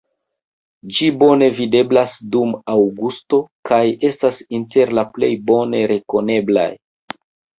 [0.99, 3.39] Ĝi bone videblas dum aŭgusto
[3.71, 6.69] kaj estas inter la plej bone rekoneblaj.